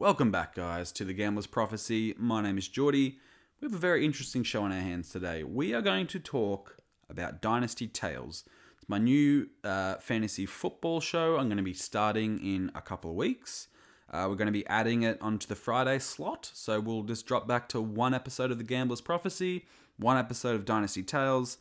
[0.00, 2.14] Welcome back, guys, to the Gambler's Prophecy.
[2.16, 3.18] My name is Geordie.
[3.60, 5.44] We have a very interesting show on our hands today.
[5.44, 6.78] We are going to talk
[7.10, 8.44] about Dynasty Tales.
[8.78, 11.36] It's my new uh, fantasy football show.
[11.36, 13.68] I'm going to be starting in a couple of weeks.
[14.10, 17.46] Uh, we're going to be adding it onto the Friday slot, so we'll just drop
[17.46, 19.66] back to one episode of the Gambler's Prophecy,
[19.98, 21.58] one episode of Dynasty Tales.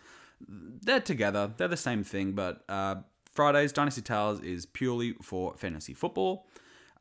[0.47, 3.01] They're together, they're the same thing, but uh,
[3.33, 6.47] Fridays, Dynasty Tales is purely for fantasy football.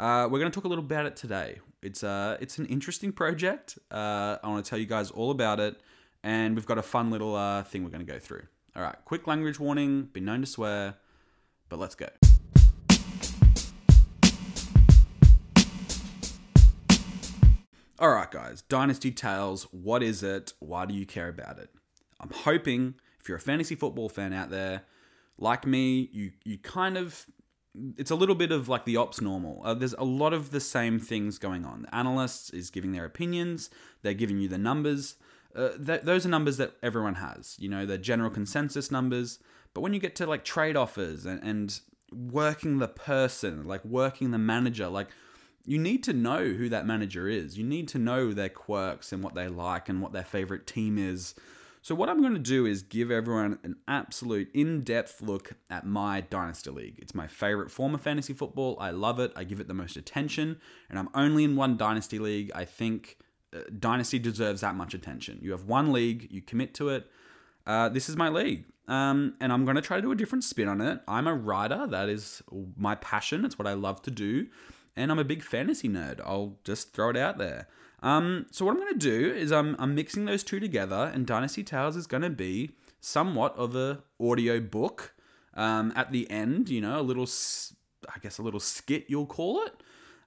[0.00, 1.58] Uh, we're going to talk a little about it today.
[1.82, 3.80] It's uh, it's an interesting project.
[3.90, 5.80] Uh, I want to tell you guys all about it,
[6.22, 8.44] and we've got a fun little uh, thing we're going to go through.
[8.76, 10.04] All right, quick language warning.
[10.04, 10.94] Been known to swear,
[11.68, 12.06] but let's go.
[17.98, 18.62] All right, guys.
[18.62, 19.64] Dynasty Tales.
[19.72, 20.52] What is it?
[20.60, 21.70] Why do you care about it?
[22.20, 24.82] I'm hoping if you're a fantasy football fan out there,
[25.38, 27.26] like me, you you kind of
[27.96, 29.60] it's a little bit of like the ops normal.
[29.64, 31.82] Uh, there's a lot of the same things going on.
[31.82, 33.70] The analysts is giving their opinions.
[34.02, 35.16] They're giving you the numbers.
[35.54, 37.56] Uh, th- those are numbers that everyone has.
[37.58, 39.38] You know, the general consensus numbers.
[39.74, 41.80] But when you get to like trade offers and, and
[42.12, 45.08] working the person, like working the manager, like
[45.64, 47.58] you need to know who that manager is.
[47.58, 50.96] You need to know their quirks and what they like and what their favorite team
[50.96, 51.34] is.
[51.82, 55.86] So, what I'm going to do is give everyone an absolute in depth look at
[55.86, 56.98] my Dynasty League.
[56.98, 58.76] It's my favorite form of fantasy football.
[58.80, 59.32] I love it.
[59.36, 60.60] I give it the most attention.
[60.90, 62.50] And I'm only in one Dynasty League.
[62.54, 63.18] I think
[63.54, 65.38] uh, Dynasty deserves that much attention.
[65.40, 67.10] You have one league, you commit to it.
[67.66, 68.64] Uh, this is my league.
[68.88, 71.00] Um, and I'm going to try to do a different spin on it.
[71.06, 71.86] I'm a writer.
[71.86, 72.42] That is
[72.76, 73.44] my passion.
[73.44, 74.46] It's what I love to do.
[74.96, 76.20] And I'm a big fantasy nerd.
[76.24, 77.68] I'll just throw it out there.
[78.02, 81.26] Um, so what I'm going to do is I'm, I'm mixing those two together, and
[81.26, 85.14] Dynasty Tales is going to be somewhat of a audio book.
[85.54, 87.28] Um, at the end, you know, a little,
[88.14, 89.74] I guess, a little skit you'll call it.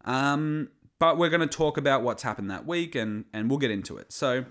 [0.04, 3.72] Um, but we're going to talk about what's happened that week, and and we'll get
[3.72, 4.12] into it.
[4.12, 4.46] So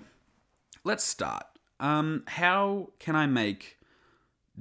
[0.84, 1.44] let's start.
[1.80, 3.78] Um, how can I make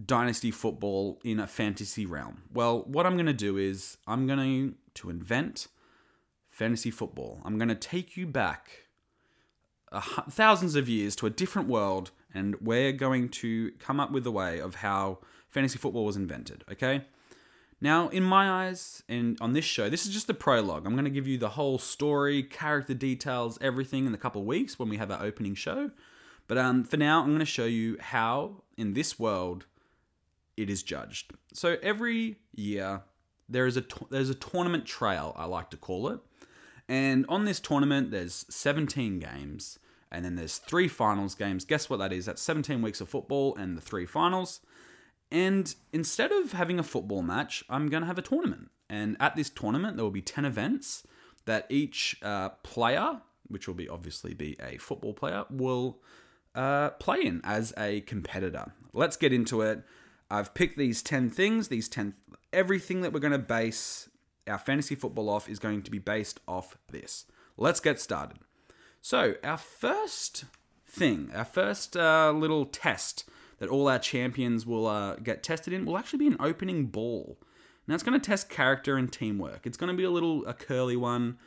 [0.06, 2.44] dynasty football in a fantasy realm?
[2.54, 5.68] Well, what I'm going to do is I'm going to invent
[6.60, 7.40] fantasy football.
[7.46, 8.84] I'm going to take you back
[10.30, 14.32] thousands of years to a different world, and we're going to come up with a
[14.32, 17.06] way of how fantasy football was invented, okay?
[17.80, 20.86] Now, in my eyes, and on this show, this is just the prologue.
[20.86, 24.78] I'm going to give you the whole story, character details, everything in a couple weeks
[24.78, 25.92] when we have our opening show.
[26.50, 29.66] But um, for now, I'm going to show you how, in this world,
[30.58, 31.32] it is judged.
[31.54, 33.04] So every year,
[33.48, 36.20] there is a there's a tournament trail, I like to call it,
[36.90, 39.78] and on this tournament, there's 17 games,
[40.12, 41.64] and then there's three finals games.
[41.64, 42.26] Guess what that is?
[42.26, 44.62] That's 17 weeks of football and the three finals.
[45.32, 48.72] And instead of having a football match, I'm going to have a tournament.
[48.90, 51.04] And at this tournament, there will be 10 events
[51.46, 56.00] that each uh, player, which will be obviously be a football player, will
[56.56, 58.74] uh, play in as a competitor.
[58.94, 59.84] Let's get into it.
[60.32, 62.16] I've picked these 10 things, these 10,
[62.52, 64.09] everything that we're going to base
[64.50, 67.26] our fantasy football off is going to be based off this.
[67.58, 68.40] Let's get started.
[69.02, 70.46] So, our first
[70.88, 73.30] thing, our first uh, little test
[73.60, 77.38] that all our champions will uh, get tested in will actually be an opening ball.
[77.88, 79.66] Now, it's going to test character and teamwork.
[79.66, 81.38] It's going to be a little a curly one.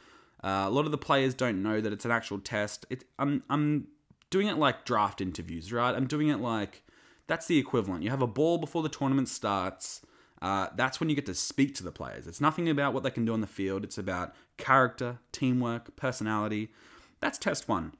[0.43, 2.84] Uh, a lot of the players don't know that it's an actual test.
[2.91, 3.89] It, I'm, I'm
[4.31, 5.95] doing it like draft interviews, right?
[5.95, 6.83] I'm doing it like
[7.27, 8.03] that's the equivalent.
[8.03, 10.03] You have a ball before the tournament starts
[10.42, 12.26] uh, that's when you get to speak to the players.
[12.26, 16.70] It's nothing about what they can do on the field, it's about character, teamwork, personality.
[17.20, 17.92] That's test one.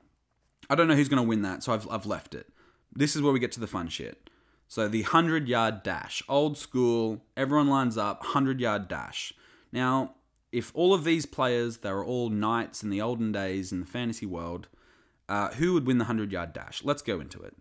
[0.69, 2.49] I don't know who's going to win that, so I've, I've left it.
[2.93, 4.29] This is where we get to the fun shit.
[4.67, 9.33] So the 100 yard dash, old school, everyone lines up, 100 yard dash.
[9.71, 10.15] Now,
[10.51, 13.87] if all of these players, they were all knights in the olden days in the
[13.87, 14.67] fantasy world,
[15.29, 16.83] uh, who would win the 100 yard dash?
[16.83, 17.55] Let's go into it.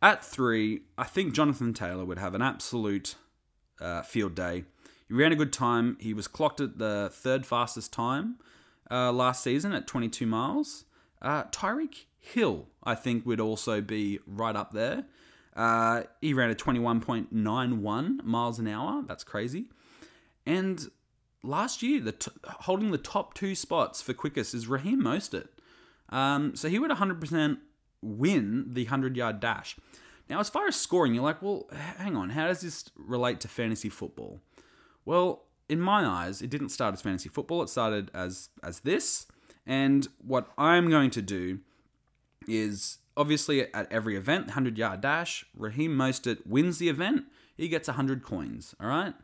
[0.00, 3.16] At three, I think Jonathan Taylor would have an absolute
[3.80, 4.64] uh, field day.
[5.08, 5.96] He ran a good time.
[6.00, 8.36] He was clocked at the third fastest time
[8.90, 10.84] uh, last season at 22 miles.
[11.20, 15.04] Uh, Tyreek Hill, I think, would also be right up there.
[15.54, 19.02] Uh, he ran a 21.91 miles an hour.
[19.06, 19.66] That's crazy.
[20.46, 20.90] And
[21.42, 25.48] last year, the t- holding the top two spots for quickest is Raheem Mostert.
[26.08, 27.58] Um, so he would 100%
[28.02, 29.76] win the 100 yard dash.
[30.28, 33.48] Now, as far as scoring, you're like, well, hang on, how does this relate to
[33.48, 34.40] fantasy football?
[35.04, 37.62] Well, in my eyes, it didn't start as fantasy football.
[37.62, 39.26] It started as as this.
[39.66, 41.60] And what I'm going to do
[42.48, 47.24] is obviously at every event, 100 yard dash, Raheem Mostert wins the event.
[47.56, 48.74] He gets 100 coins.
[48.80, 49.14] All right.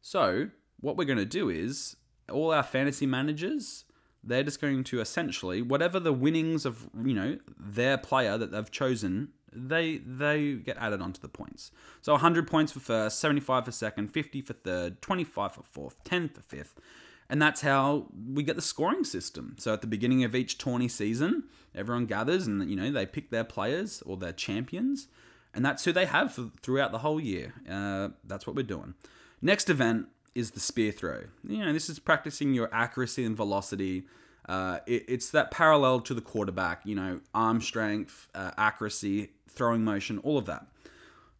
[0.00, 0.50] So
[0.80, 1.96] what we're going to do is
[2.30, 3.84] all our fantasy managers,
[4.24, 8.70] they're just going to essentially whatever the winnings of you know their player that they've
[8.70, 11.70] chosen they they get added onto the points.
[12.00, 16.28] So 100 points for first 75 for second 50 for third 25 for fourth 10
[16.28, 16.80] for fifth.
[17.28, 19.56] And that's how we get the scoring system.
[19.58, 21.44] So at the beginning of each tourney season
[21.74, 25.08] everyone gathers and you know they pick their players or their champions.
[25.54, 27.52] And that's who they have for, throughout the whole year.
[27.68, 28.94] Uh, that's what we're doing.
[29.42, 31.24] Next event is the spear throw.
[31.46, 34.04] You know, this is practicing your accuracy and velocity.
[34.48, 39.84] Uh, it, it's that parallel to the quarterback, you know, arm strength, uh, accuracy, throwing
[39.84, 40.66] motion, all of that.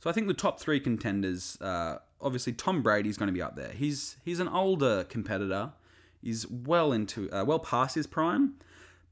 [0.01, 3.57] So I think the top three contenders, uh, obviously Tom Brady's going to be up
[3.57, 3.71] there.
[3.71, 5.73] He's he's an older competitor.
[6.23, 8.55] He's well into uh, well past his prime.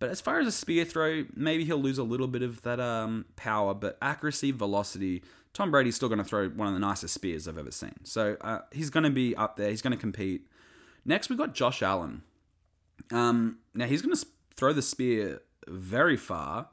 [0.00, 2.80] But as far as a spear throw, maybe he'll lose a little bit of that
[2.80, 5.22] um, power, but accuracy, velocity,
[5.52, 7.94] Tom Brady's still going to throw one of the nicest spears I've ever seen.
[8.04, 9.68] So uh, he's going to be up there.
[9.68, 10.46] He's going to compete.
[11.04, 12.22] Next, we've got Josh Allen.
[13.10, 14.26] Um, now, he's going to
[14.56, 16.68] throw the spear very far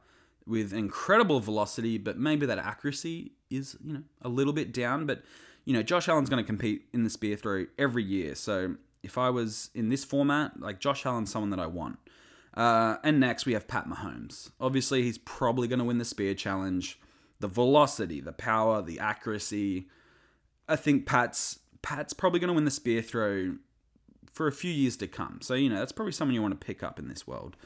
[0.46, 5.06] with incredible velocity, but maybe that accuracy is, you know, a little bit down.
[5.06, 5.24] But,
[5.66, 8.36] you know, Josh Allen's going to compete in the spear throw every year.
[8.36, 12.00] So if I was in this format, like Josh Allen's someone that I want.
[12.54, 14.50] Uh, and next, we have Pat Mahomes.
[14.60, 17.00] Obviously, he's probably going to win the spear challenge
[17.40, 19.88] the velocity, the power, the accuracy.
[20.68, 23.58] I think Pat's Pat's probably going to win the spear throw
[24.38, 25.40] for a few years to come.
[25.42, 27.58] So, you know, that's probably someone you want to pick up in this world.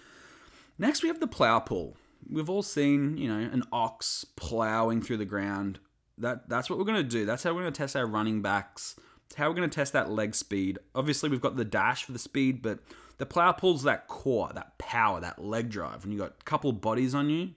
[0.79, 1.97] Next, we have the plow pull.
[2.29, 5.79] We've all seen, you know, an ox plowing through the ground.
[6.17, 7.25] That that's what we're going to do.
[7.25, 8.95] That's how we're going to test our running backs.
[9.25, 10.79] It's how we're going to test that leg speed.
[10.95, 12.79] Obviously, we've got the dash for the speed, but
[13.17, 16.03] the plow pulls that core, that power, that leg drive.
[16.03, 17.51] When you got a couple bodies on you,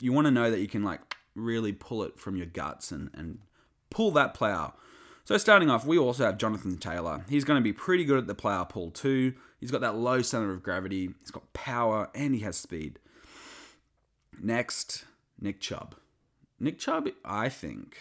[0.00, 1.00] you want to know that you can like
[1.34, 3.38] really pull it from your guts and, and
[3.90, 4.74] pull that plow.
[5.30, 7.24] So starting off, we also have Jonathan Taylor.
[7.28, 9.34] He's going to be pretty good at the plow pull too.
[9.60, 11.10] He's got that low center of gravity.
[11.20, 12.98] He's got power and he has speed.
[14.42, 15.04] Next,
[15.40, 15.94] Nick Chubb.
[16.58, 17.96] Nick Chubb, I think,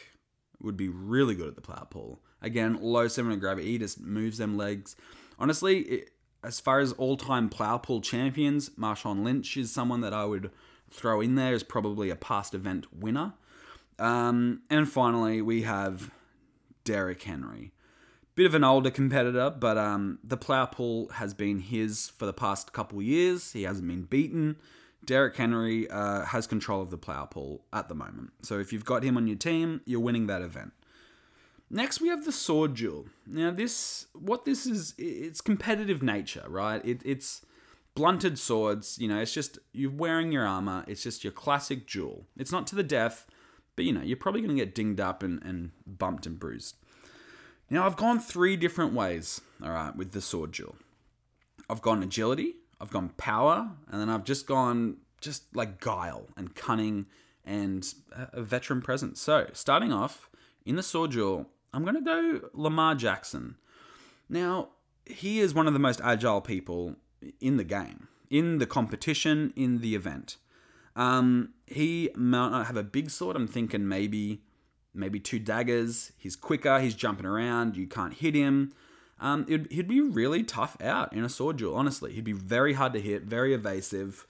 [0.60, 2.20] would be really good at the plow pull.
[2.42, 3.74] Again, low center of gravity.
[3.74, 4.96] He just moves them legs.
[5.38, 6.10] Honestly, it,
[6.44, 10.50] as far as all-time plow pull champions, Marshawn Lynch is someone that I would
[10.90, 13.34] throw in there as probably a past event winner.
[14.00, 16.10] Um, and finally, we have
[16.90, 17.72] Derrick Henry.
[18.34, 22.34] Bit of an older competitor, but um, the plow pull has been his for the
[22.34, 23.52] past couple years.
[23.52, 24.56] He hasn't been beaten.
[25.06, 28.32] Derrick Henry uh, has control of the plow pull at the moment.
[28.42, 30.72] So if you've got him on your team, you're winning that event.
[31.70, 33.06] Next, we have the sword duel.
[33.28, 36.84] Now, this what this is, it's competitive nature, right?
[36.84, 37.46] It, it's
[37.94, 40.86] blunted swords, you know, it's just you're wearing your armor.
[40.88, 42.26] It's just your classic duel.
[42.36, 43.28] It's not to the death,
[43.80, 46.76] but you know, you're probably going to get dinged up and, and bumped and bruised.
[47.70, 50.76] Now, I've gone three different ways, all right, with the sword duel.
[51.70, 56.54] I've gone agility, I've gone power, and then I've just gone just like guile and
[56.56, 57.06] cunning
[57.46, 59.22] and a veteran presence.
[59.22, 60.30] So, starting off
[60.66, 63.56] in the sword duel, I'm going to go Lamar Jackson.
[64.28, 64.72] Now,
[65.06, 66.98] he is one of the most agile people
[67.40, 70.36] in the game, in the competition, in the event.
[71.00, 73.36] Um, he might not have a big sword.
[73.36, 74.42] I'm thinking maybe
[74.94, 76.12] maybe two daggers.
[76.18, 76.80] He's quicker.
[76.80, 77.78] He's jumping around.
[77.78, 78.74] You can't hit him.
[79.22, 81.76] Um, he'd be really tough out in a sword duel.
[81.76, 84.26] Honestly, he'd be very hard to hit, very evasive,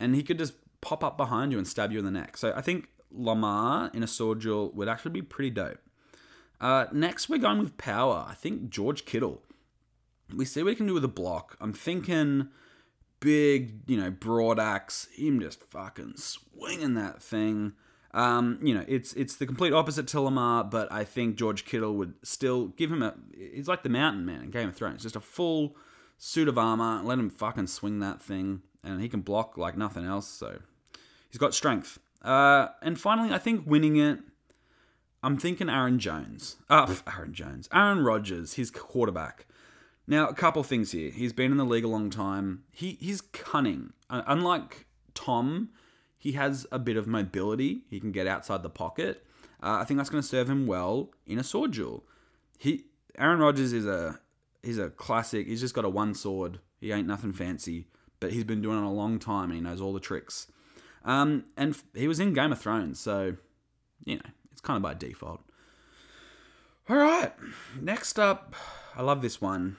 [0.00, 2.36] and he could just pop up behind you and stab you in the neck.
[2.36, 5.78] So I think Lamar in a sword duel would actually be pretty dope.
[6.60, 8.24] Uh, next, we're going with power.
[8.28, 9.42] I think George Kittle
[10.34, 11.56] we see what he can do with a block.
[11.60, 12.48] I'm thinking
[13.22, 17.72] big, you know, broad axe, him just fucking swinging that thing.
[18.12, 21.94] Um, you know, it's it's the complete opposite to Lamar, but I think George Kittle
[21.94, 23.14] would still give him a.
[23.34, 25.76] He's like the Mountain Man in Game of Thrones, just a full
[26.18, 27.00] suit of armor.
[27.02, 30.26] Let him fucking swing that thing, and he can block like nothing else.
[30.26, 30.58] So
[31.30, 31.98] he's got strength.
[32.20, 34.18] Uh, and finally, I think winning it.
[35.22, 36.56] I'm thinking Aaron Jones.
[36.68, 37.68] Uh, Aaron Jones.
[37.72, 39.46] Aaron Rodgers, his quarterback.
[40.12, 41.10] Now, a couple things here.
[41.10, 42.64] He's been in the league a long time.
[42.70, 43.94] He he's cunning.
[44.10, 45.70] Uh, unlike Tom,
[46.18, 47.84] he has a bit of mobility.
[47.88, 49.24] He can get outside the pocket.
[49.62, 52.04] Uh, I think that's going to serve him well in a sword duel.
[52.58, 52.84] He
[53.16, 54.20] Aaron Rodgers is a
[54.62, 55.46] he's a classic.
[55.46, 56.58] He's just got a one sword.
[56.78, 57.86] He ain't nothing fancy,
[58.20, 60.46] but he's been doing it a long time and he knows all the tricks.
[61.06, 63.36] Um, and he was in Game of Thrones, so
[64.04, 65.40] you know it's kind of by default.
[66.86, 67.32] All right,
[67.80, 68.54] next up,
[68.94, 69.78] I love this one.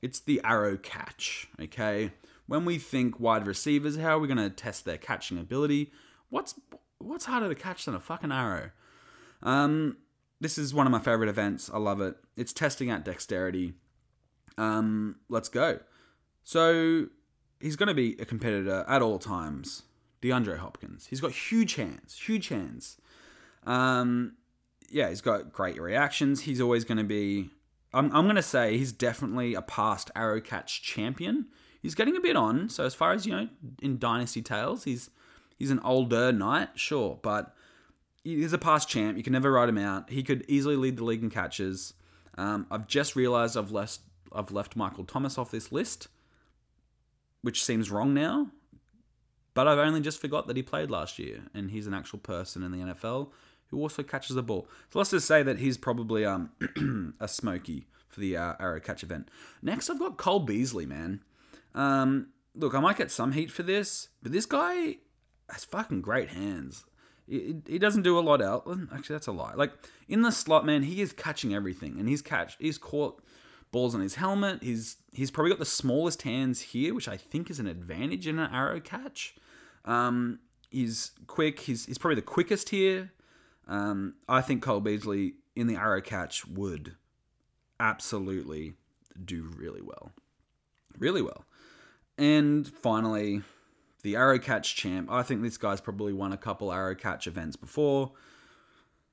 [0.00, 2.12] It's the arrow catch, okay?
[2.46, 5.92] When we think wide receivers, how are we going to test their catching ability?
[6.30, 6.54] What's
[6.98, 8.70] what's harder to catch than a fucking arrow?
[9.42, 9.98] Um,
[10.40, 11.70] this is one of my favorite events.
[11.72, 12.16] I love it.
[12.36, 13.74] It's testing out dexterity.
[14.56, 15.80] Um, let's go.
[16.44, 17.06] So
[17.60, 19.82] he's going to be a competitor at all times.
[20.22, 21.06] DeAndre Hopkins.
[21.06, 22.96] He's got huge hands, huge hands.
[23.64, 24.34] Um,
[24.90, 26.40] yeah, he's got great reactions.
[26.40, 27.50] He's always going to be.
[27.92, 31.46] I'm, I'm going to say he's definitely a past arrow catch champion.
[31.80, 32.68] He's getting a bit on.
[32.68, 33.48] So as far as you know,
[33.80, 35.10] in Dynasty Tales, he's
[35.58, 37.54] he's an older knight, sure, but
[38.24, 39.16] he's a past champ.
[39.16, 40.10] You can never write him out.
[40.10, 41.94] He could easily lead the league in catches.
[42.36, 44.00] Um, I've just realised I've left
[44.32, 46.08] I've left Michael Thomas off this list,
[47.42, 48.50] which seems wrong now.
[49.54, 52.62] But I've only just forgot that he played last year, and he's an actual person
[52.62, 53.30] in the NFL
[53.70, 54.66] who also catches the ball.
[54.90, 59.02] So let's just say that he's probably um, a smoky for the uh, arrow catch
[59.02, 59.28] event.
[59.62, 61.22] Next, I've got Cole Beasley, man.
[61.74, 64.96] Um, look, I might get some heat for this, but this guy
[65.50, 66.84] has fucking great hands.
[67.26, 68.66] He, he doesn't do a lot out.
[68.92, 69.54] Actually, that's a lie.
[69.54, 69.72] Like
[70.08, 73.22] in the slot, man, he is catching everything, and he's catch he's caught
[73.70, 74.62] balls on his helmet.
[74.62, 78.38] He's he's probably got the smallest hands here, which I think is an advantage in
[78.38, 79.36] an arrow catch.
[79.84, 81.60] Um, he's quick.
[81.60, 83.12] He's, he's probably the quickest here.
[83.68, 86.96] Um, I think Cole Beasley in the arrow catch would
[87.78, 88.74] absolutely
[89.22, 90.12] do really well.
[90.98, 91.44] Really well.
[92.16, 93.42] And finally,
[94.02, 95.10] the arrow catch champ.
[95.10, 98.12] I think this guy's probably won a couple arrow catch events before.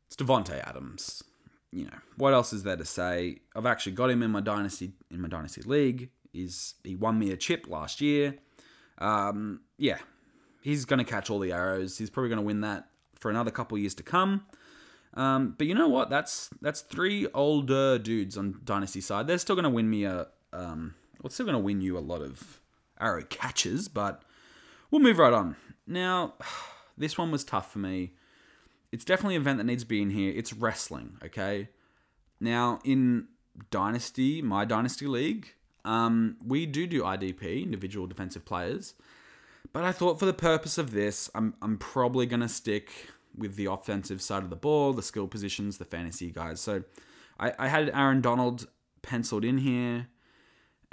[0.08, 1.24] It's Davante Adams.
[1.72, 3.40] You know what else is there to say?
[3.56, 6.10] I've actually got him in my dynasty in my dynasty league.
[6.34, 8.36] Is he won me a chip last year?
[8.98, 9.98] Um, yeah,
[10.62, 11.98] he's going to catch all the arrows.
[11.98, 12.88] He's probably going to win that
[13.20, 14.46] for another couple years to come.
[15.14, 16.10] Um, but you know what?
[16.10, 19.28] That's that's three older dudes on Dynasty side.
[19.28, 22.00] They're still going to win me a um, well, still going to win you a
[22.00, 22.62] lot of
[23.00, 24.24] arrow catches, but
[24.92, 25.56] we'll move right on.
[25.88, 26.36] Now,
[26.98, 28.14] this one was tough for me.
[28.92, 30.32] It's definitely an event that needs to be in here.
[30.36, 31.70] It's wrestling, okay?
[32.40, 33.28] Now, in
[33.72, 35.54] Dynasty, my Dynasty League,
[35.84, 38.94] um, we do do IDP, individual defensive players.
[39.76, 43.58] But I thought for the purpose of this, I'm, I'm probably going to stick with
[43.58, 46.62] the offensive side of the ball, the skill positions, the fantasy guys.
[46.62, 46.86] So
[47.38, 48.70] I, I had Aaron Donald
[49.02, 50.08] penciled in here.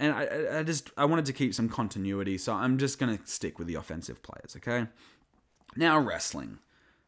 [0.01, 3.57] And I, I just I wanted to keep some continuity, so I'm just gonna stick
[3.57, 4.89] with the offensive players, okay?
[5.77, 6.59] Now wrestling.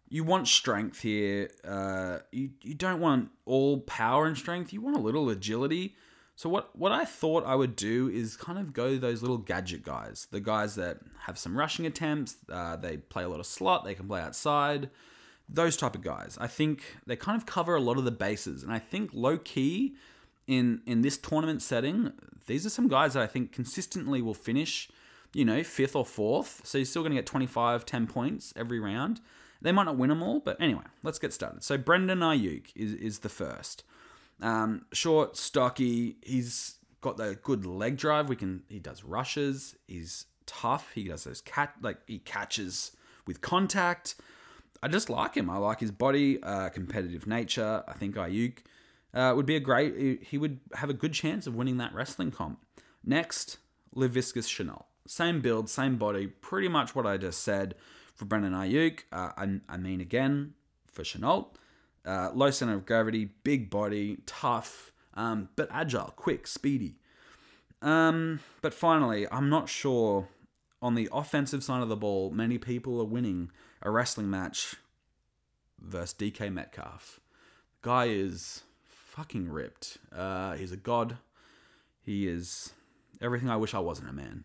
[0.09, 1.51] You want strength here.
[1.67, 4.73] Uh, you, you don't want all power and strength.
[4.73, 5.97] You want a little agility.
[6.37, 9.85] So what what I thought I would do is kind of go those little gadget
[9.85, 13.85] guys, the guys that have some rushing attempts, uh, they play a lot of slot,
[13.85, 14.91] they can play outside,
[15.49, 16.37] those type of guys.
[16.41, 19.39] I think they kind of cover a lot of the bases, and I think low
[19.39, 19.95] key
[20.47, 22.13] in in this tournament setting,
[22.47, 24.91] these are some guys that I think consistently will finish,
[25.33, 26.63] you know, fifth or fourth.
[26.65, 29.21] So you're still going to get 25, 10 points every round.
[29.63, 31.63] They might not win them all, but anyway, let's get started.
[31.63, 33.85] So Brandon Aiyuk is is the first.
[34.41, 36.17] Um, short, stocky.
[36.23, 38.29] He's got the good leg drive.
[38.29, 38.63] We can.
[38.69, 39.77] He does rushes.
[39.87, 40.93] He's tough.
[40.95, 42.93] He does those cat like he catches
[43.27, 44.17] with contact.
[44.83, 45.49] I just like him.
[45.49, 47.83] I like his body, uh, competitive nature.
[47.89, 48.59] I think Aiyuk
[49.15, 50.25] uh, would be a great.
[50.25, 52.61] He would have a good chance of winning that wrestling comp.
[53.03, 53.59] Next,
[53.95, 54.85] Laviska Shenault.
[55.07, 57.75] Same build, same body, pretty much what I just said
[58.15, 59.01] for Brandon Aiyuk.
[59.13, 60.55] Uh, I, I mean again
[60.87, 61.49] for Shenault.
[62.07, 66.97] Uh, low center of gravity, big body, tough, um, but agile, quick, speedy.
[67.81, 70.29] Um, but finally, I'm not sure
[70.83, 73.51] on the offensive side of the ball, many people are winning
[73.83, 74.75] a wrestling match
[75.81, 77.21] versus DK Metcalf.
[77.83, 79.99] Guy is fucking ripped.
[80.15, 81.19] Uh, he's a god.
[82.03, 82.73] He is
[83.21, 84.45] everything I wish I wasn't a man.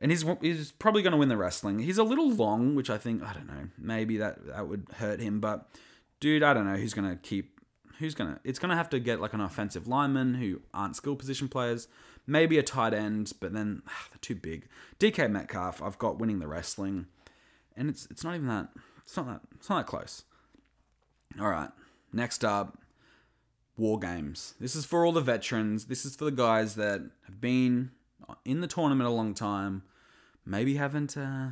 [0.00, 1.78] And he's he's probably going to win the wrestling.
[1.78, 3.68] He's a little long, which I think I don't know.
[3.78, 5.68] Maybe that that would hurt him, but
[6.24, 7.60] dude, I don't know who's gonna keep.
[7.98, 8.40] Who's gonna?
[8.44, 11.86] It's gonna have to get like an offensive lineman who aren't skill position players.
[12.26, 14.66] Maybe a tight end, but then ugh, they're too big.
[14.98, 17.08] DK Metcalf, I've got winning the wrestling,
[17.76, 18.70] and it's it's not even that.
[19.02, 19.40] It's not that.
[19.56, 20.24] It's not that close.
[21.38, 21.68] All right.
[22.10, 22.78] Next up,
[23.76, 24.54] war games.
[24.58, 25.86] This is for all the veterans.
[25.86, 27.90] This is for the guys that have been
[28.46, 29.82] in the tournament a long time.
[30.46, 31.48] Maybe haven't uh,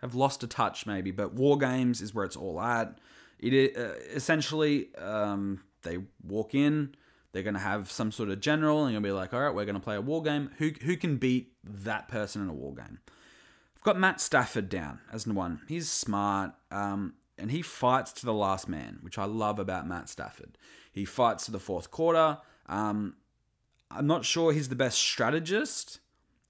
[0.00, 1.10] have lost a touch, maybe.
[1.10, 2.98] But war games is where it's all at.
[3.42, 6.94] It uh, essentially um, they walk in.
[7.32, 9.64] They're going to have some sort of general, and you'll be like, "All right, we're
[9.64, 10.50] going to play a war game.
[10.58, 13.00] Who who can beat that person in a war game?"
[13.76, 15.62] I've got Matt Stafford down as one.
[15.66, 20.08] He's smart, um, and he fights to the last man, which I love about Matt
[20.08, 20.56] Stafford.
[20.92, 22.38] He fights to the fourth quarter.
[22.66, 23.16] Um,
[23.90, 25.98] I'm not sure he's the best strategist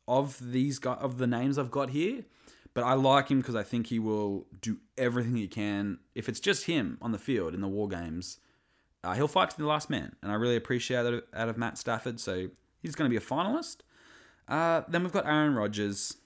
[0.06, 2.24] of these of the names I've got here,
[2.74, 5.98] but I like him because I think he will do everything he can.
[6.14, 8.38] If it's just him on the field in the war games,
[9.04, 11.76] uh, he'll fight to the last man, and I really appreciate that out of Matt
[11.78, 12.20] Stafford.
[12.20, 12.48] So
[12.80, 13.78] he's going to be a finalist.
[14.48, 16.16] Uh, then we've got Aaron Rodgers.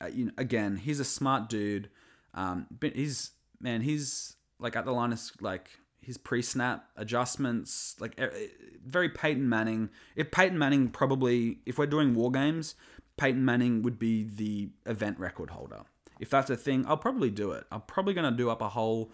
[0.00, 1.88] uh, you know, again, he's a smart dude.
[2.34, 8.18] Um, but he's man, he's like at the line of like his pre-snap adjustments, like
[8.84, 9.90] very Peyton Manning.
[10.16, 12.74] If Peyton Manning probably, if we're doing war games,
[13.16, 15.82] Peyton Manning would be the event record holder.
[16.22, 17.64] If that's a thing, I'll probably do it.
[17.72, 19.12] I'm probably gonna do up a whole,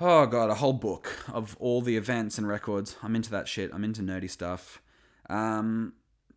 [0.00, 2.96] oh god, a whole book of all the events and records.
[3.02, 3.70] I'm into that shit.
[3.72, 4.80] I'm into nerdy stuff.
[5.28, 5.92] Um,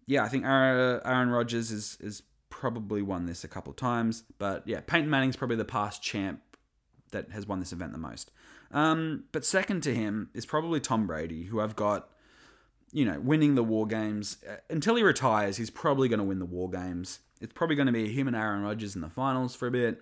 [0.05, 4.81] yeah, I think Aaron, Rodgers is is probably won this a couple times, but yeah,
[4.85, 6.41] Peyton Manning's probably the past champ
[7.11, 8.31] that has won this event the most.
[8.71, 12.09] Um, but second to him is probably Tom Brady, who I've got,
[12.91, 14.37] you know, winning the war games.
[14.47, 17.19] Uh, until he retires, he's probably going to win the war games.
[17.41, 20.01] It's probably going to be him and Aaron Rodgers in the finals for a bit.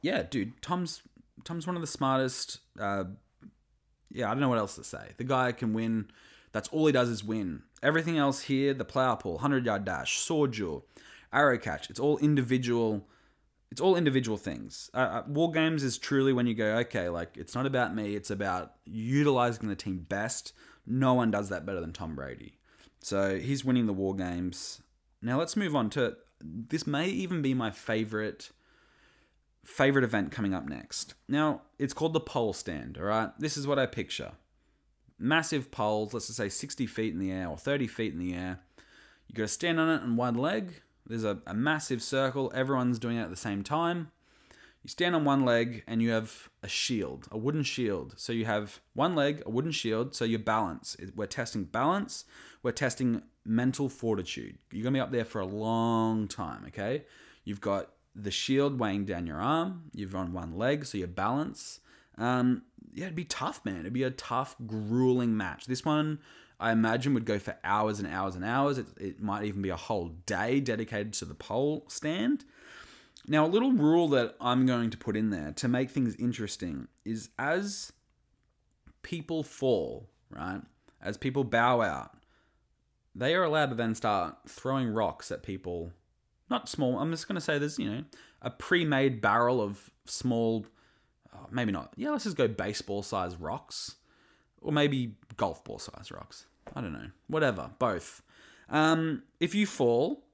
[0.00, 1.02] Yeah, dude, Tom's
[1.44, 2.60] Tom's one of the smartest.
[2.78, 3.04] Uh,
[4.10, 5.10] yeah, I don't know what else to say.
[5.16, 6.10] The guy can win.
[6.52, 7.62] That's all he does is win.
[7.82, 10.86] Everything else here, the plow pull, hundred yard dash, sword duel,
[11.32, 11.90] arrow catch.
[11.90, 13.06] It's all individual
[13.70, 14.90] it's all individual things.
[14.94, 18.14] Uh, uh, war games is truly when you go, okay, like it's not about me,
[18.14, 20.52] it's about utilizing the team best.
[20.88, 22.58] No one does that better than Tom Brady.
[23.00, 24.82] So he's winning the war games.
[25.20, 28.50] Now let's move on to this may even be my favorite
[29.64, 31.14] favorite event coming up next.
[31.28, 33.30] Now, it's called the pole stand, all right?
[33.38, 34.32] This is what I picture.
[35.18, 38.34] Massive poles, let's just say 60 feet in the air or 30 feet in the
[38.34, 38.60] air.
[39.26, 42.98] You got to stand on it on one leg, there's a, a massive circle, everyone's
[42.98, 44.10] doing it at the same time.
[44.82, 48.14] You stand on one leg and you have a shield, a wooden shield.
[48.16, 50.96] So you have one leg, a wooden shield, so your balance.
[51.14, 52.24] We're testing balance,
[52.62, 54.58] we're testing mental fortitude.
[54.70, 57.04] You're gonna be up there for a long time, okay?
[57.44, 61.80] You've got the shield weighing down your arm, you've on one leg, so your balance.
[62.16, 63.80] Um, yeah, it'd be tough, man.
[63.80, 65.66] It'd be a tough, grueling match.
[65.66, 66.18] This one
[66.60, 68.78] I imagine would go for hours and hours and hours.
[68.78, 72.44] It, it might even be a whole day dedicated to the pole stand.
[73.28, 76.88] Now, a little rule that I'm going to put in there to make things interesting
[77.04, 77.92] is as
[79.02, 80.62] people fall, right?
[81.02, 82.12] As people bow out,
[83.14, 85.92] they are allowed to then start throwing rocks at people.
[86.50, 88.04] Not small, I'm just going to say there's, you know,
[88.40, 90.66] a pre made barrel of small,
[91.34, 93.96] oh, maybe not, yeah, let's just go baseball size rocks
[94.60, 96.46] or maybe golf ball size rocks.
[96.74, 97.10] I don't know.
[97.26, 97.70] Whatever.
[97.78, 98.22] Both.
[98.68, 100.24] Um, if you fall,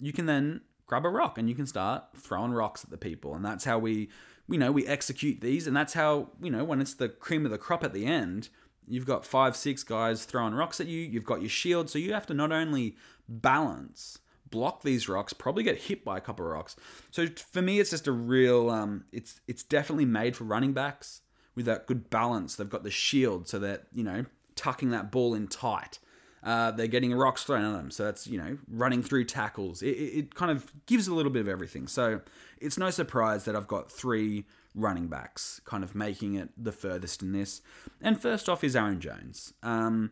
[0.00, 0.60] you can then
[0.92, 3.78] grab a rock and you can start throwing rocks at the people, and that's how
[3.78, 4.10] we,
[4.46, 7.50] you know, we execute these, and that's how you know when it's the cream of
[7.50, 8.50] the crop at the end.
[8.86, 11.00] You've got five, six guys throwing rocks at you.
[11.00, 12.94] You've got your shield, so you have to not only
[13.26, 14.18] balance,
[14.50, 16.76] block these rocks, probably get hit by a couple of rocks.
[17.10, 18.68] So for me, it's just a real.
[18.68, 21.22] Um, it's it's definitely made for running backs
[21.54, 22.54] with that good balance.
[22.54, 24.26] They've got the shield so that, you know,
[24.56, 25.98] tucking that ball in tight.
[26.42, 27.90] Uh, they're getting rocks thrown at them.
[27.90, 29.82] So that's, you know, running through tackles.
[29.82, 31.86] It, it kind of gives a little bit of everything.
[31.86, 32.20] So
[32.60, 37.22] it's no surprise that I've got three running backs kind of making it the furthest
[37.22, 37.60] in this.
[38.00, 39.52] And first off is Aaron Jones.
[39.62, 40.10] Um,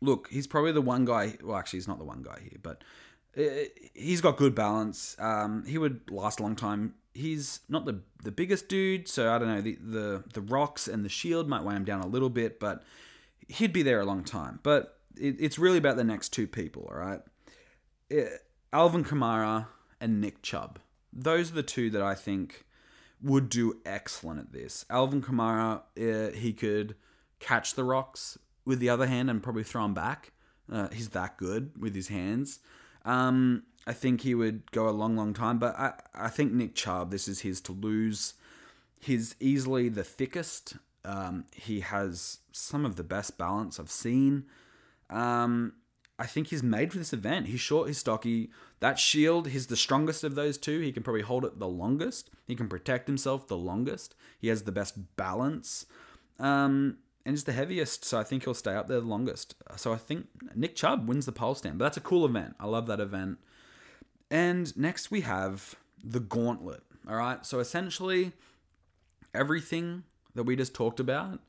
[0.00, 1.36] look, he's probably the one guy.
[1.42, 2.82] Well, actually, he's not the one guy here, but
[3.38, 5.14] uh, he's got good balance.
[5.18, 9.38] Um, he would last a long time he's not the the biggest dude, so I
[9.38, 12.30] don't know the the the rocks and the shield might weigh him down a little
[12.30, 12.84] bit, but
[13.48, 14.60] he'd be there a long time.
[14.62, 17.20] But it, it's really about the next two people, all right?
[18.10, 18.36] It, eh,
[18.72, 19.68] Alvin Kamara
[20.00, 20.78] and Nick Chubb.
[21.12, 22.64] Those are the two that I think
[23.22, 24.84] would do excellent at this.
[24.90, 26.94] Alvin Kamara, uh, he could
[27.40, 30.32] catch the rocks with the other hand and probably throw them back.
[30.70, 32.58] Uh, he's that good with his hands.
[33.04, 35.58] Um, I think he would go a long, long time.
[35.58, 38.34] But I, I think Nick Chubb, this is his to lose.
[39.00, 40.76] He's easily the thickest.
[41.04, 44.44] Um, he has some of the best balance I've seen.
[45.10, 45.74] Um,
[46.18, 47.46] I think he's made for this event.
[47.46, 48.50] He's short, he's stocky.
[48.80, 50.80] That shield, he's the strongest of those two.
[50.80, 52.30] He can probably hold it the longest.
[52.46, 54.14] He can protect himself the longest.
[54.38, 55.86] He has the best balance.
[56.38, 59.56] Um, and he's the heaviest, so I think he'll stay up there the longest.
[59.76, 61.78] So I think Nick Chubb wins the pole stand.
[61.78, 62.54] But that's a cool event.
[62.60, 63.38] I love that event.
[64.30, 66.82] And next we have the gauntlet.
[67.08, 67.44] All right.
[67.44, 68.32] So essentially,
[69.34, 71.40] everything that we just talked about.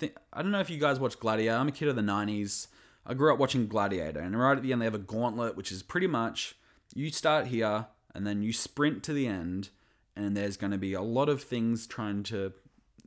[0.00, 1.56] I don't know if you guys watch Gladiator.
[1.56, 2.68] I'm a kid of the 90s.
[3.06, 4.20] I grew up watching Gladiator.
[4.20, 6.56] And right at the end, they have a gauntlet, which is pretty much
[6.94, 9.70] you start here and then you sprint to the end.
[10.16, 12.52] And there's going to be a lot of things trying to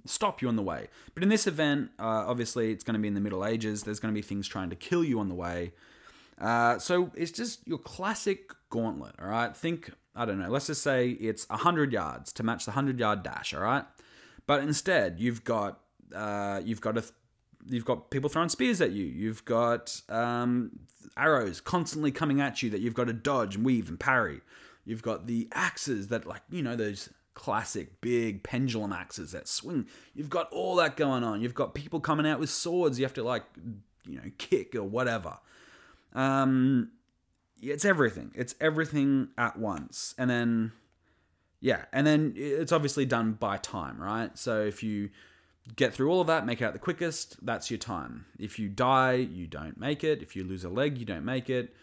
[0.05, 0.87] stop you on the way.
[1.13, 3.83] But in this event, uh, obviously, it's going to be in the Middle Ages.
[3.83, 5.73] There's going to be things trying to kill you on the way.
[6.39, 9.55] Uh, so it's just your classic gauntlet, all right?
[9.55, 13.23] Think, I don't know, let's just say it's 100 yards to match the 100 yard
[13.23, 13.83] dash, all right?
[14.47, 15.79] But instead, you've got
[16.15, 17.03] uh, you've got a
[17.69, 19.05] you've got people throwing spears at you.
[19.05, 20.79] You've got um,
[21.15, 24.41] arrows constantly coming at you that you've got to dodge and weave and parry.
[24.85, 29.87] You've got the axes that, like, you know, those classic big pendulum axes that swing.
[30.13, 31.41] You've got all that going on.
[31.41, 32.97] You've got people coming out with swords.
[32.97, 33.43] You have to, like,
[34.05, 35.37] you know, kick or whatever.
[36.13, 36.91] Um,
[37.61, 38.31] it's everything.
[38.35, 40.15] It's everything at once.
[40.17, 40.71] And then,
[41.61, 44.35] yeah, and then it's obviously done by time, right?
[44.37, 45.09] So if you
[45.75, 48.25] get through all of that, make it out the quickest, that's your time.
[48.37, 50.21] If you die, you don't make it.
[50.21, 51.73] If you lose a leg, you don't make it.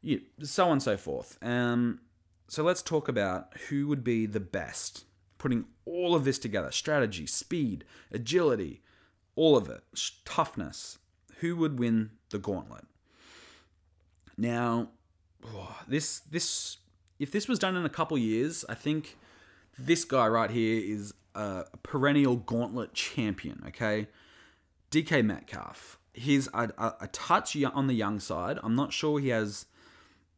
[0.00, 1.38] You, so on and so forth.
[1.42, 2.00] Um,
[2.48, 5.04] so let's talk about who would be the best,
[5.38, 8.82] putting all of this together strategy, speed, agility,
[9.36, 9.82] all of it,
[10.24, 10.98] toughness.
[11.38, 12.84] Who would win the gauntlet?
[14.36, 14.90] Now,
[15.46, 16.78] oh, this this
[17.18, 19.16] if this was done in a couple years, I think
[19.78, 23.62] this guy right here is a perennial gauntlet champion.
[23.68, 24.08] Okay,
[24.90, 25.98] DK Metcalf.
[26.14, 28.58] He's a, a, a touch on the young side.
[28.62, 29.66] I'm not sure he has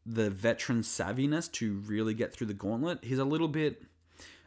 [0.05, 2.99] the veteran savviness to really get through the gauntlet.
[3.03, 3.83] He's a little bit.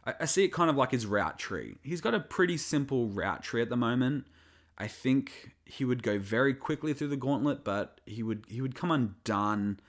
[0.07, 1.77] I, I see it kind of like his route tree.
[1.83, 4.27] He's got a pretty simple route tree at the moment.
[4.79, 8.77] I think he would go very quickly through the gauntlet, but he would he would
[8.77, 9.81] come undone.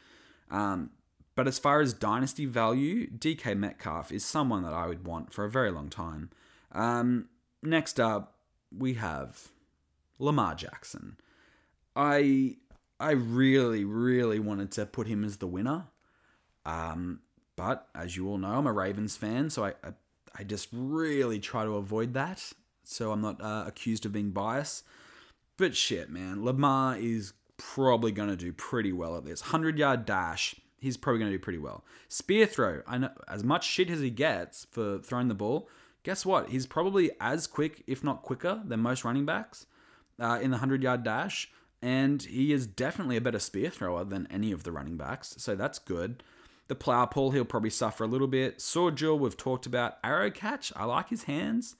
[0.50, 0.90] Um,
[1.36, 5.46] but as far as dynasty value, DK Metcalf is someone that I would want for
[5.46, 6.32] a very long time.
[6.72, 7.30] Um,
[7.64, 8.36] next up,
[8.76, 9.50] we have
[10.18, 11.18] Lamar Jackson.
[11.96, 12.58] I
[13.00, 15.86] I really really wanted to put him as the winner,
[16.66, 17.22] um,
[17.56, 19.94] but as you all know, I'm a Ravens fan, so I, I
[20.38, 22.54] I just really try to avoid that
[22.90, 24.84] so I'm not uh, accused of being biased.
[25.58, 29.44] But shit, man, Lamar is probably going to do pretty well at this.
[29.44, 31.84] 100 yard dash, he's probably going to do pretty well.
[32.08, 35.70] Spear throw, I know as much shit as he gets for throwing the ball,
[36.04, 36.50] guess what?
[36.50, 39.66] He's probably as quick, if not quicker, than most running backs
[40.20, 41.52] uh, in the 100 yard dash.
[41.82, 45.36] And he is definitely a better spear thrower than any of the running backs.
[45.38, 46.24] So that's good.
[46.68, 48.62] The plow pull, he'll probably suffer a little bit.
[48.62, 49.98] Sword drill, we've talked about.
[50.04, 51.76] Arrow catch, I like his hands.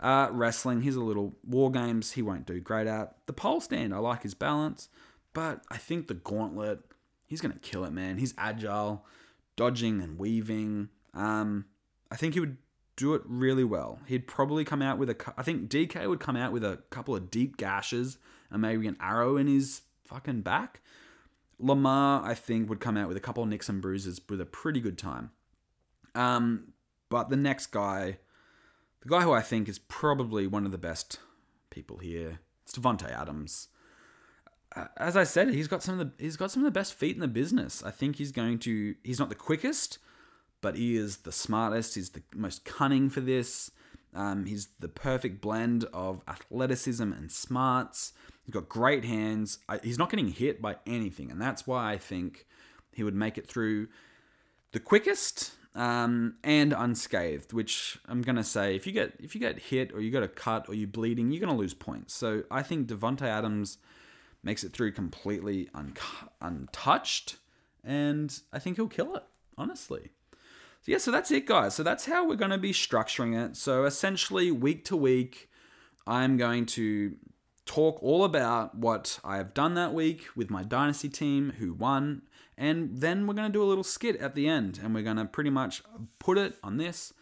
[0.00, 3.14] Uh, wrestling, he's a little war games he won't do great at.
[3.26, 4.88] The pole stand, I like his balance,
[5.32, 6.80] but I think the gauntlet,
[7.24, 8.18] he's gonna kill it, man.
[8.18, 9.06] He's agile,
[9.54, 10.88] dodging and weaving.
[11.14, 11.66] Um,
[12.10, 12.56] I think he would
[12.96, 14.00] do it really well.
[14.06, 15.32] He'd probably come out with a.
[15.36, 18.18] I think DK would come out with a couple of deep gashes
[18.50, 20.80] and maybe an arrow in his fucking back.
[21.58, 24.46] Lamar, I think, would come out with a couple of nicks and bruises with a
[24.46, 25.30] pretty good time.
[26.14, 26.72] Um,
[27.08, 28.18] but the next guy
[29.02, 31.18] the guy who I think is probably one of the best
[31.70, 33.68] people here, it's Davante Adams.
[34.74, 36.94] Uh, as I said, he's got some of the he's got some of the best
[36.94, 37.82] feet in the business.
[37.82, 39.98] I think he's going to he's not the quickest,
[40.62, 41.96] but he is the smartest.
[41.96, 43.70] He's the most cunning for this.
[44.14, 48.12] Um, he's the perfect blend of athleticism and smarts.
[48.44, 49.58] He's got great hands.
[49.68, 52.46] I, he's not getting hit by anything, and that's why I think
[52.92, 53.88] he would make it through
[54.72, 57.52] the quickest um, and unscathed.
[57.52, 60.28] Which I'm gonna say, if you get if you get hit or you got a
[60.28, 62.14] cut or you're bleeding, you're gonna lose points.
[62.14, 63.78] So I think Davante Adams
[64.42, 65.94] makes it through completely un-
[66.40, 67.36] untouched,
[67.82, 69.24] and I think he'll kill it.
[69.56, 70.10] Honestly.
[70.82, 71.76] So yeah, so that's it, guys.
[71.76, 73.56] So that's how we're going to be structuring it.
[73.56, 75.48] So essentially, week to week,
[76.08, 77.14] I'm going to
[77.66, 82.22] talk all about what I have done that week with my dynasty team, who won,
[82.58, 85.18] and then we're going to do a little skit at the end and we're going
[85.18, 85.84] to pretty much
[86.18, 87.14] put it on this.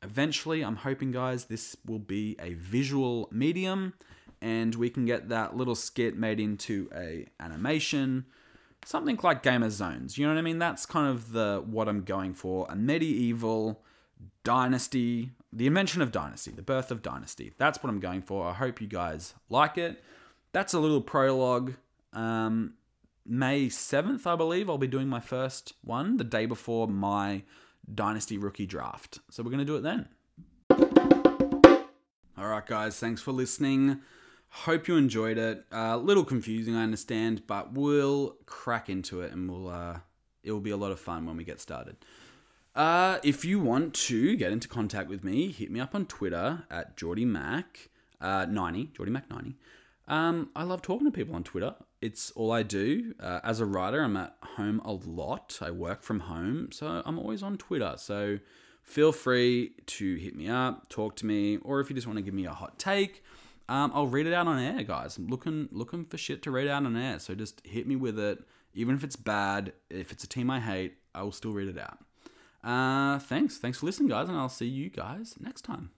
[0.00, 3.94] Eventually, I'm hoping, guys, this will be a visual medium
[4.40, 8.26] and we can get that little skit made into a animation
[8.84, 10.58] something like game of zones you know what i mean?
[10.58, 12.66] That's kind of the what i'm going for.
[12.68, 13.82] A medieval
[14.44, 17.52] dynasty the invention of dynasty the birth of dynasty.
[17.58, 18.46] That's what i'm going for.
[18.46, 20.02] I hope you guys like it.
[20.52, 21.74] That's a little prologue
[22.12, 22.74] um,
[23.28, 27.42] May 7th, I believe, I'll be doing my first one the day before my
[27.92, 29.18] Dynasty rookie draft.
[29.30, 30.08] So we're going to do it then.
[32.38, 34.00] All right, guys, thanks for listening.
[34.50, 35.64] Hope you enjoyed it.
[35.70, 39.98] A uh, little confusing, I understand, but we'll crack into it and we'll uh,
[40.42, 41.96] it will be a lot of fun when we get started.
[42.74, 46.64] Uh, if you want to get into contact with me, hit me up on Twitter
[46.70, 49.54] at Geordie Mac uh, 90, Geordie Mac 90.
[50.06, 51.74] Um, I love talking to people on Twitter.
[52.00, 53.14] It's all I do.
[53.20, 55.58] Uh, as a writer, I'm at home a lot.
[55.60, 57.94] I work from home, so I'm always on Twitter.
[57.98, 58.38] So
[58.82, 62.22] feel free to hit me up, talk to me, or if you just want to
[62.22, 63.22] give me a hot take,
[63.68, 65.18] um, I'll read it out on air, guys.
[65.18, 67.18] I'm looking looking for shit to read out on air.
[67.18, 68.38] So just hit me with it.
[68.74, 71.78] Even if it's bad, if it's a team I hate, I will still read it
[71.78, 71.98] out.
[72.62, 73.58] Uh, thanks.
[73.58, 75.90] Thanks for listening, guys, and I'll see you guys next time.